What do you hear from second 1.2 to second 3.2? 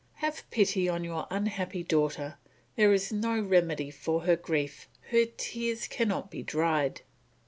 unhappy daughter, there is